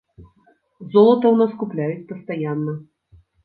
Золата 0.95 1.25
ў 1.33 1.35
нас 1.43 1.51
купляюць 1.61 2.09
пастаянна. 2.11 2.73